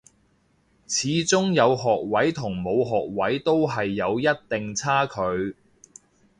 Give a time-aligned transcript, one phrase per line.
[0.87, 5.55] 始終有學位同冇學位都係有一定差距